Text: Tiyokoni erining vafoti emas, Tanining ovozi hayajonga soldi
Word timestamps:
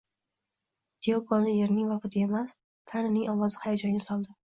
Tiyokoni 1.07 1.53
erining 1.65 1.91
vafoti 1.93 2.23
emas, 2.29 2.53
Tanining 2.93 3.29
ovozi 3.35 3.61
hayajonga 3.67 4.03
soldi 4.07 4.35